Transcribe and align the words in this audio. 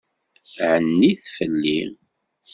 Ɛennit 0.69 1.23
fell-i. 1.35 1.81